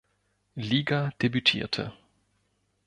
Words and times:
Liga 0.55 1.11
debütierte. 1.21 1.93